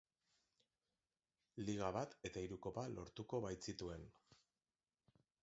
Liga 1.67 1.89
bat 1.97 2.15
eta 2.31 2.43
hiru 2.45 2.59
Kopa 2.65 2.87
lortuko 2.95 3.43
baitzituen. 3.45 4.09